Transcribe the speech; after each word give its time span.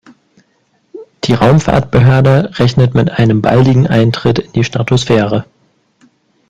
Die 1.25 1.35
Raumfahrtbehörde 1.35 2.57
rechnet 2.57 2.95
mit 2.95 3.11
einem 3.11 3.43
baldigen 3.43 3.85
Eintritt 3.85 4.39
in 4.39 4.51
die 4.53 4.63
Stratosphäre. 4.63 5.45